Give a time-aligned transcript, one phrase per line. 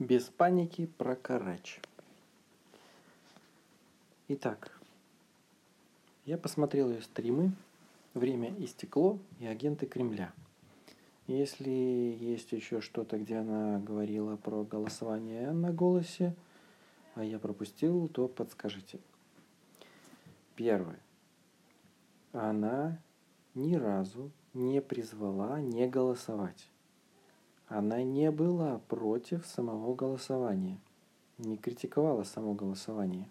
[0.00, 1.78] Без паники про Карач.
[4.28, 4.72] Итак,
[6.24, 7.52] я посмотрел ее стримы
[8.14, 10.32] «Время и стекло» и «Агенты Кремля».
[11.26, 16.34] Если есть еще что-то, где она говорила про голосование на голосе,
[17.14, 19.00] а я пропустил, то подскажите.
[20.56, 20.98] Первое.
[22.32, 22.98] Она
[23.54, 26.70] ни разу не призвала не голосовать.
[27.70, 30.80] Она не была против самого голосования,
[31.38, 33.28] не критиковала само голосование.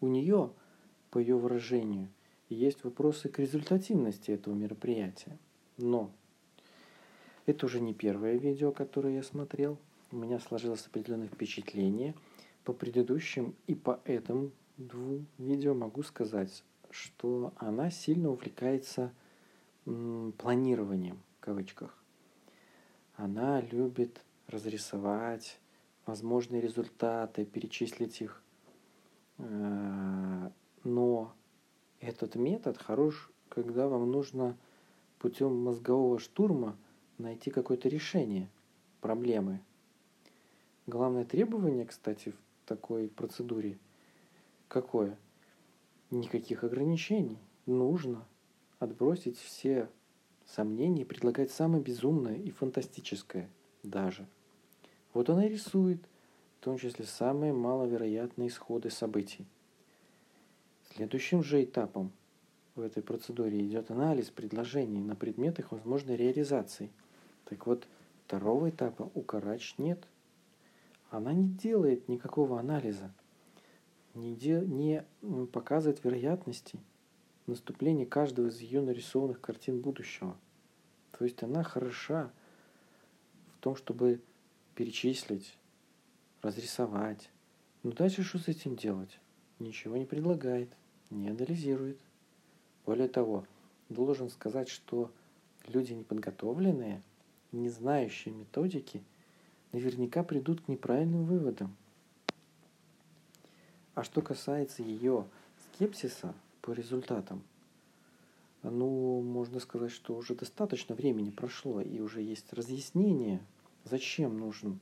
[0.00, 0.52] У нее,
[1.10, 2.08] по ее выражению,
[2.48, 5.36] есть вопросы к результативности этого мероприятия.
[5.76, 6.12] Но
[7.44, 9.78] это уже не первое видео, которое я смотрел.
[10.12, 12.14] У меня сложилось определенное впечатление.
[12.62, 19.12] По предыдущим и по этому двум видео могу сказать, что она сильно увлекается
[19.84, 22.05] планированием, в кавычках.
[23.16, 25.58] Она любит разрисовать
[26.04, 28.42] возможные результаты, перечислить их.
[29.38, 30.50] Э,
[30.84, 31.32] но
[32.00, 34.56] этот метод хорош, когда вам нужно
[35.18, 36.76] путем мозгового штурма
[37.18, 38.50] найти какое-то решение
[39.00, 39.60] проблемы.
[40.86, 43.78] Главное требование, кстати, в такой процедуре
[44.68, 45.18] какое?
[46.10, 47.38] Никаких ограничений.
[47.64, 48.24] Нужно
[48.78, 49.88] отбросить все
[50.46, 53.50] сомнения и предлагать самое безумное и фантастическое
[53.82, 54.26] даже.
[55.12, 56.00] Вот она и рисует,
[56.60, 59.46] в том числе самые маловероятные исходы событий.
[60.94, 62.12] Следующим же этапом
[62.74, 66.90] в этой процедуре идет анализ предложений на предмет их возможной реализации.
[67.44, 67.86] Так вот,
[68.26, 70.06] второго этапа у Карач нет.
[71.10, 73.12] Она не делает никакого анализа,
[74.14, 75.04] не, де, не
[75.52, 76.80] показывает вероятностей
[77.46, 80.36] наступления каждого из ее нарисованных картин будущего.
[81.12, 82.30] То есть она хороша
[83.54, 84.20] в том, чтобы
[84.74, 85.56] перечислить,
[86.42, 87.30] разрисовать.
[87.82, 89.18] Но дальше что с этим делать?
[89.58, 90.68] Ничего не предлагает
[91.10, 91.98] не анализирует.
[92.84, 93.44] Более того,
[93.88, 95.10] должен сказать, что
[95.66, 97.02] люди неподготовленные,
[97.52, 99.02] не знающие методики,
[99.72, 101.76] наверняка придут к неправильным выводам.
[103.94, 105.26] А что касается ее
[105.64, 106.34] скепсиса
[106.66, 107.44] по результатам,
[108.64, 113.40] ну, можно сказать, что уже достаточно времени прошло, и уже есть разъяснение,
[113.84, 114.80] зачем нужен,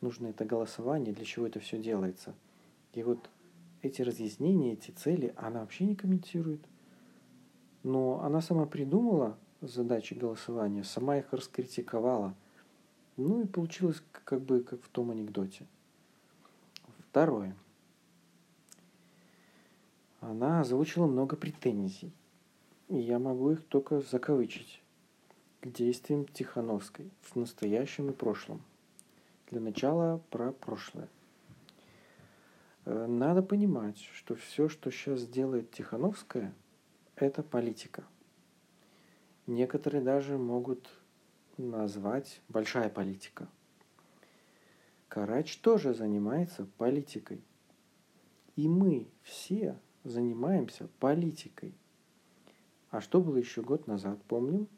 [0.00, 2.34] нужно это голосование, для чего это все делается.
[2.94, 3.28] И вот
[3.82, 6.62] эти разъяснения, эти цели она вообще не комментирует.
[7.82, 12.34] Но она сама придумала задачи голосования, сама их раскритиковала.
[13.18, 15.66] Ну и получилось как бы как в том анекдоте.
[17.10, 17.54] Второе.
[20.20, 22.12] Она озвучила много претензий.
[22.88, 24.82] И я могу их только закавычить
[25.60, 28.62] к действиям Тихановской в настоящем и прошлом.
[29.50, 31.08] Для начала про прошлое.
[32.84, 36.54] Э, надо понимать, что все, что сейчас делает Тихановская,
[37.16, 38.04] это политика.
[39.46, 40.88] Некоторые даже могут
[41.58, 43.48] назвать большая политика.
[45.08, 47.42] Карач тоже занимается политикой.
[48.56, 51.74] И мы все занимаемся политикой.
[52.90, 54.68] А что было еще год назад, помним?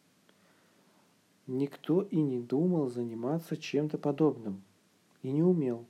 [1.47, 4.63] Никто и не думал заниматься чем-то подобным.
[5.23, 5.85] И не умел.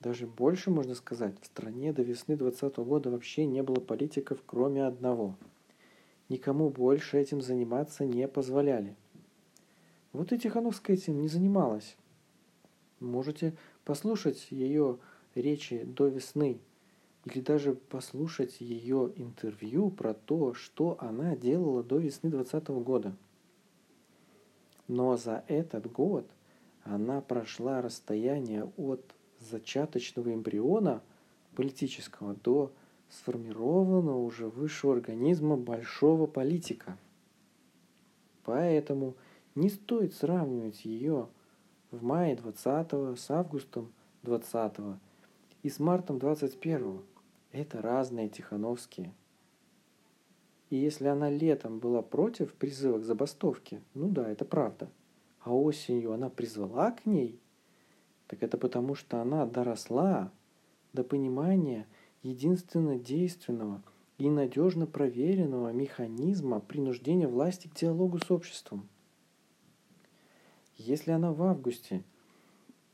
[0.00, 4.86] Даже больше можно сказать, в стране до весны 2020 года вообще не было политиков, кроме
[4.86, 5.36] одного.
[6.28, 8.96] Никому больше этим заниматься не позволяли.
[10.12, 11.96] Вот и Тихановская этим не занималась.
[12.98, 14.98] Можете послушать ее
[15.34, 16.60] речи до весны
[17.30, 23.16] или даже послушать ее интервью про то, что она делала до весны 2020 года.
[24.88, 26.26] Но за этот год
[26.82, 31.02] она прошла расстояние от зачаточного эмбриона
[31.54, 32.72] политического до
[33.08, 36.96] сформированного уже высшего организма большого политика.
[38.44, 39.14] Поэтому
[39.54, 41.28] не стоит сравнивать ее
[41.90, 44.98] в мае 20 с августом 20
[45.62, 47.02] и с мартом 21
[47.52, 49.12] Это разные Тихановские.
[50.70, 54.88] И если она летом была против призыва к забастовке, ну да, это правда,
[55.40, 57.40] а осенью она призвала к ней–
[58.30, 60.30] так это потому, что она доросла
[60.92, 61.88] до понимания
[62.22, 63.82] единственно действенного
[64.18, 68.88] и надежно проверенного механизма принуждения власти к диалогу с обществом.
[70.76, 72.04] Если она в августе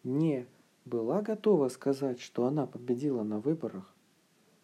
[0.04, 0.46] не
[0.86, 3.94] была готова сказать, что она победила на выборах,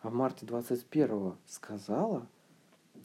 [0.03, 2.29] а в марте 21-го сказала,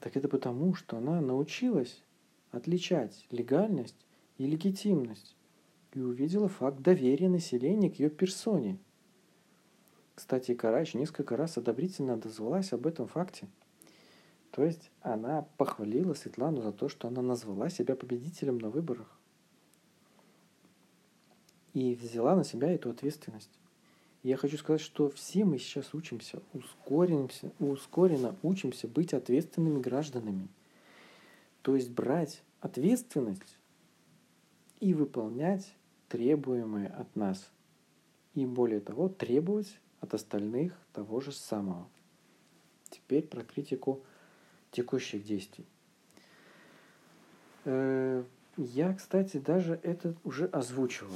[0.01, 2.03] так это потому, что она научилась
[2.51, 3.95] отличать легальность
[4.37, 5.35] и легитимность
[5.93, 8.79] и увидела факт доверия населения к ее персоне.
[10.15, 13.47] Кстати, Карач несколько раз одобрительно отозвалась об этом факте.
[14.51, 19.19] То есть она похвалила Светлану за то, что она назвала себя победителем на выборах.
[21.73, 23.59] И взяла на себя эту ответственность.
[24.27, 30.49] Я хочу сказать, что все мы сейчас учимся, ускоримся, ускоренно учимся быть ответственными гражданами.
[31.61, 33.57] То есть брать ответственность
[34.81, 35.73] и выполнять
[36.09, 37.49] требуемое от нас.
[38.33, 41.87] И более того, требовать от остальных того же самого.
[42.89, 44.03] Теперь про критику
[44.71, 45.65] текущих действий.
[47.63, 48.25] Э,
[48.57, 51.15] я, кстати, даже это уже озвучивал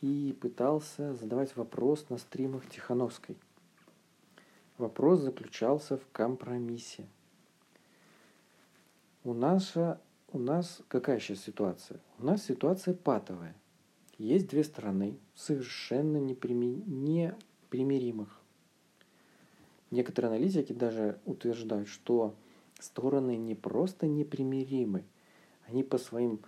[0.00, 3.36] и пытался задавать вопрос на стримах Тихановской.
[4.78, 7.06] Вопрос заключался в компромиссе.
[9.22, 12.00] У нас, у нас какая сейчас ситуация?
[12.18, 13.54] У нас ситуация патовая.
[14.18, 18.40] Есть две стороны, совершенно непримиримых.
[19.90, 22.34] Некоторые аналитики даже утверждают, что
[22.78, 25.04] стороны не просто непримиримы,
[25.66, 26.40] они по своим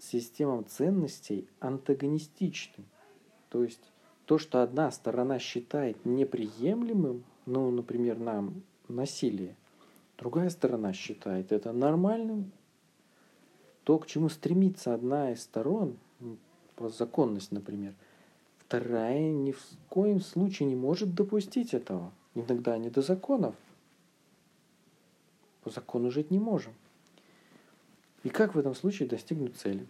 [0.00, 2.84] системам ценностей антагонистичны.
[3.48, 3.92] То есть
[4.26, 9.56] то, что одна сторона считает неприемлемым, ну, например, нам насилие,
[10.18, 12.52] другая сторона считает это нормальным.
[13.84, 15.96] То, к чему стремится одна из сторон,
[16.76, 17.94] по законность, например,
[18.58, 22.12] вторая ни в коем случае не может допустить этого.
[22.34, 23.56] Иногда не до законов.
[25.62, 26.72] По закону жить не можем.
[28.22, 29.86] И как в этом случае достигнуть цели?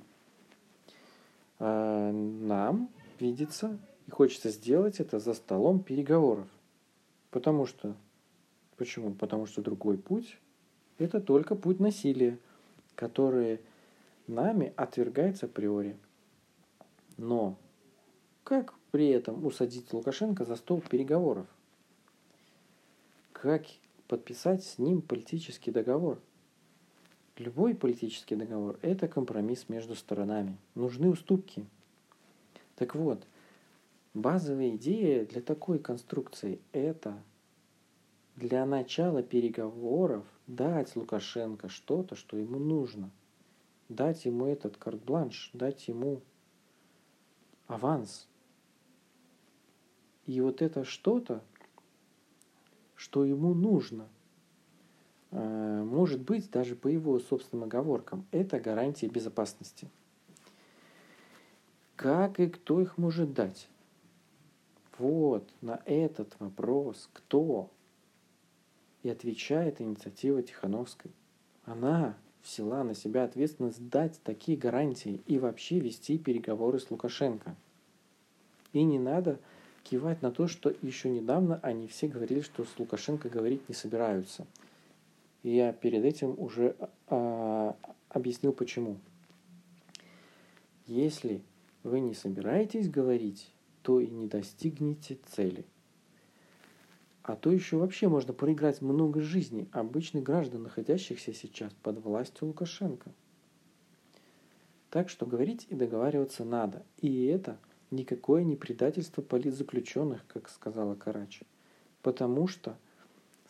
[1.59, 2.89] А, нам
[3.19, 6.47] видится и хочется сделать это за столом переговоров.
[7.31, 7.95] Потому что...
[8.77, 9.13] Почему?
[9.13, 10.39] Потому что другой путь–
[10.99, 12.39] это только путь насилия,
[12.95, 13.61] который
[14.27, 15.97] нами отвергается априори.
[17.19, 17.59] Но
[18.43, 21.47] как при этом усадить Лукашенко за стол переговоров?
[23.33, 23.65] Как
[24.09, 26.19] подписать с ним политический договор–
[27.41, 30.59] Любой политический договор– это компромисс между сторонами.
[30.75, 31.65] Нужны уступки.
[32.77, 33.27] Так вот,
[34.13, 37.17] базовая идея для такой конструкции– это
[38.37, 43.11] для начала переговоров дать Лукашенко что-то, что ему нужно.
[43.89, 46.21] Дать ему этот карт-бланш, дать ему
[47.69, 48.29] аванс.
[50.27, 51.43] И вот это что-то,
[52.97, 54.11] что ему нужно–
[55.31, 59.89] может быть, даже по его собственным оговоркам, это гарантии безопасности.
[61.97, 63.69] Как и кто их может дать?
[64.99, 67.71] Вот на этот вопрос кто?
[69.03, 71.11] И отвечает инициатива Тихановской.
[71.65, 77.55] Она взяла на себя ответственность дать такие гарантии и вообще вести переговоры с Лукашенко.
[78.73, 79.39] И не надо
[79.85, 84.47] кивать на то, что еще недавно они все говорили, что с Лукашенко говорить не собираются–
[85.43, 86.77] я перед этим уже
[87.07, 87.77] а,
[88.09, 88.99] объяснил почему.
[90.87, 91.43] Если
[91.83, 93.51] вы не собираетесь говорить,
[93.83, 95.65] то и не достигнете цели.
[97.23, 103.13] А то еще вообще можно проиграть много жизней обычных граждан, находящихся сейчас под властью Лукашенко.
[104.91, 106.85] Так что говорить и договариваться надо.
[106.99, 107.59] И это
[107.91, 111.47] никакое не предательство политзаключенных, как сказала Карачи.
[112.03, 112.77] Потому что–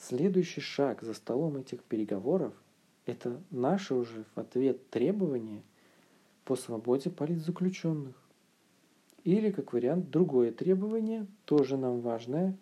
[0.01, 2.55] Следующий шаг за столом этих переговоров–
[3.07, 5.63] это наше уже в ответ требование
[6.47, 8.17] по свободе политзаключенных.
[9.25, 12.57] Или, как вариант, другое требование, тоже нам важное,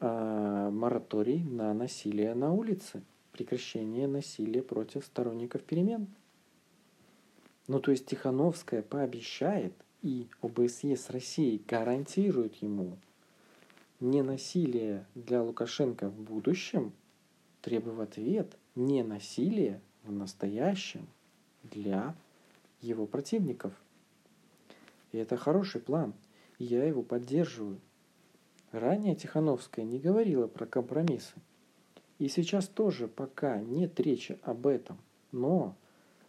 [0.00, 6.06] а, мораторий на насилие на улице, прекращение насилия против сторонников перемен.
[7.68, 12.96] Ну, то есть Тихановская пообещает, и ОБСЕ с Россией гарантирует ему
[14.00, 16.92] не насилие для Лукашенко в будущем,
[17.62, 21.06] требуя ответ не насилие в настоящем
[21.62, 22.14] для
[22.80, 23.72] его противников.
[25.12, 26.14] И это хороший план,
[26.58, 27.80] и я его поддерживаю.
[28.72, 31.34] Ранее Тихановская не говорила про компромиссы.
[32.18, 34.98] И сейчас тоже пока нет речи об этом.
[35.32, 35.74] Но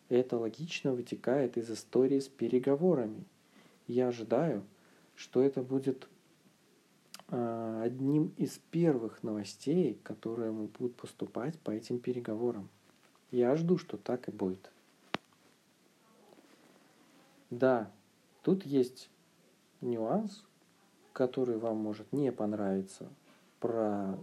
[0.09, 3.25] это логично вытекает из истории с переговорами.
[3.87, 4.63] Я ожидаю,
[5.15, 6.07] что это будет
[7.29, 12.69] одним из первых новостей, которые будут поступать по этим переговорам.
[13.31, 14.71] Я жду, что так и будет.
[17.49, 17.91] Да,
[18.43, 19.09] тут есть
[19.81, 20.43] нюанс,
[21.13, 23.09] который вам может не понравиться
[23.59, 24.17] про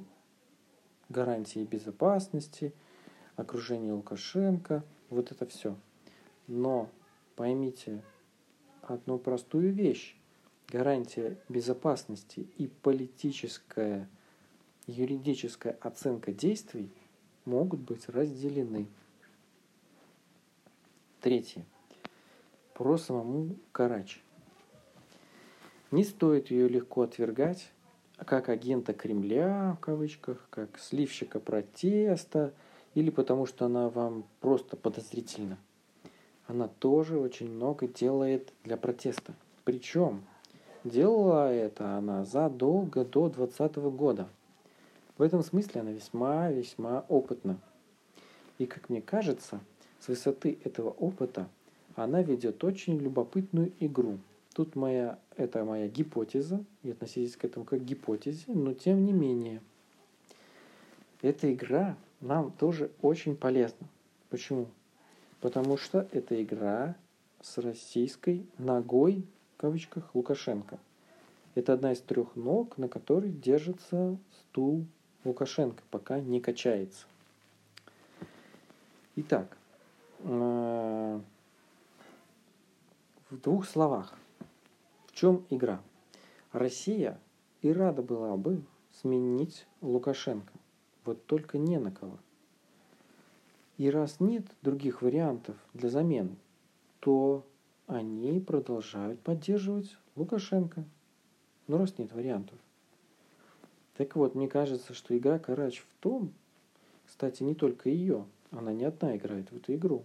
[1.09, 2.73] гарантии безопасности,
[3.37, 5.77] окружение Лукашенко, вот это все.
[6.47, 6.89] Но
[7.37, 8.03] поймите
[8.83, 10.17] одну простую вещь.
[10.69, 14.09] Гарантия безопасности и политическая,
[14.87, 16.91] юридическая оценка действий
[17.45, 18.89] могут быть разделены.
[21.21, 21.65] Третье.
[22.75, 24.21] Про самому Карачи.
[25.91, 27.71] Не стоит ее легко отвергать,
[28.19, 32.53] как агента Кремля, в кавычках, как сливщика протеста,
[32.95, 35.59] или потому что она вам просто подозрительна.
[36.47, 39.35] Она тоже очень много делает для протеста.
[39.65, 40.25] Причем
[40.85, 44.29] делала это она задолго до 2020 года.
[45.17, 47.59] В этом смысле она весьма-весьма опытна.
[48.59, 49.61] И, как мне кажется,
[50.01, 51.49] с высоты этого опыта
[51.97, 54.19] она ведет очень любопытную игру.
[54.55, 59.13] Тут моя, это моя гипотеза, и относитесь к этому как к гипотезе, но тем не
[59.13, 59.61] менее.
[61.23, 63.87] Эта игра нам тоже очень полезна.
[64.31, 64.67] Почему?
[65.41, 66.97] Потому что это игра
[67.41, 69.25] с российской ногой,
[69.55, 70.79] в кавычках, Лукашенко.
[71.55, 74.87] Это одна из трех ног, на которой держится стул
[75.25, 77.07] Лукашенко, пока не качается.
[79.17, 79.57] Итак,
[80.21, 81.21] э,
[83.31, 84.15] в двух словах.
[85.07, 85.81] В чем игра?
[86.53, 87.21] Россия
[87.63, 90.53] и рада была бы сменить Лукашенко.
[91.05, 92.19] Вот только не на кого.
[93.77, 96.37] И раз нет других вариантов для замены,
[97.01, 97.45] то
[97.87, 100.85] они продолжают поддерживать Лукашенко.
[101.67, 102.59] Ну, раз нет вариантов.
[103.97, 106.33] Так вот, мне кажется, что игра Карач в том,
[107.07, 110.05] кстати, не только ее, она не одна играет в эту игру,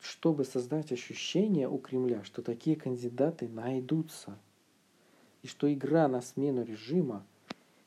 [0.00, 4.38] чтобы создать ощущение у Кремля, что такие кандидаты найдутся,
[5.42, 7.24] и что игра на смену режима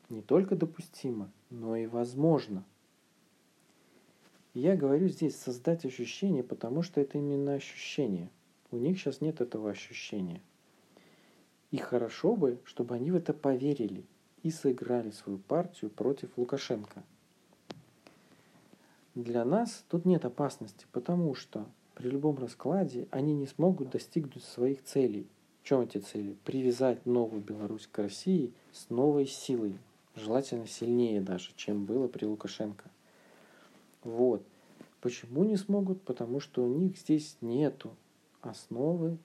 [0.10, 2.64] не только допустима, но и возможна.
[4.60, 8.28] Я говорю здесь создать ощущение, потому что это именно ощущение.
[8.72, 10.42] У них сейчас нет этого ощущения.
[11.70, 14.04] И хорошо бы, чтобы они в это поверили
[14.42, 17.04] и сыграли свою партию против Лукашенко.
[19.14, 24.84] Для нас тут нет опасности, потому что при любом раскладе они не смогут достигнуть своих
[24.84, 25.28] целей.
[25.62, 26.36] В чем эти цели?
[26.46, 29.78] Привязать новую Беларусь к России с новой силой,
[30.16, 32.90] желательно сильнее даже, чем было при Лукашенко.
[34.04, 34.46] Вот.
[35.02, 36.02] Почему не смогут?
[36.02, 37.96] Потому что у них здесь нету
[38.42, 39.18] основы,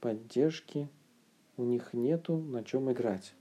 [0.00, 0.88] поддержки,
[1.56, 3.34] у них нету на чем играть.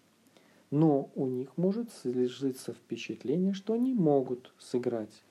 [0.72, 5.24] Но у них может сложиться впечатление, что они могут сыграть.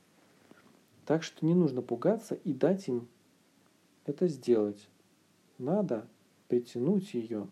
[1.05, 3.09] Так что не нужно пугаться и дать им
[4.05, 4.89] это сделать.
[5.59, 6.07] Надо
[6.49, 7.47] притянуть ее,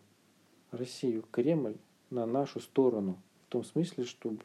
[0.71, 1.77] Россию, Кремль,
[2.09, 3.21] на нашу сторону.
[3.47, 4.39] В том смысле, чтобы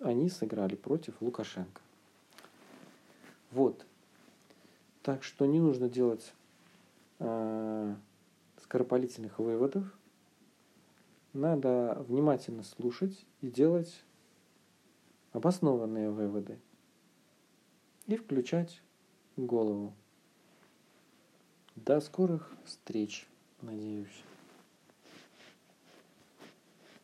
[0.00, 1.80] они сыграли против Лукашенко.
[3.54, 3.86] Вот.
[5.02, 6.34] Так что не нужно делать
[7.20, 7.94] э,
[8.60, 9.84] скоропалительных выводов.
[11.32, 14.02] Надо внимательно слушать и делать
[15.30, 16.58] обоснованные выводы.
[18.08, 18.82] И включать
[19.36, 19.94] голову.
[21.76, 23.28] До скорых встреч,
[23.62, 24.24] надеюсь.